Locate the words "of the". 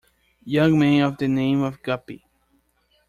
1.03-1.27